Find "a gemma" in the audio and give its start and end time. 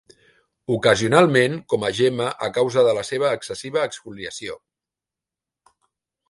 1.89-2.29